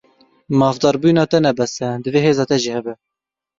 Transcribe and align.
Mafdarbûna 0.59 1.23
te 1.31 1.37
ne 1.43 1.51
bes 1.57 1.75
e, 1.87 1.89
divê 2.03 2.19
hêza 2.25 2.45
te 2.49 2.57
jî 2.63 2.71
hebe. 2.75 2.93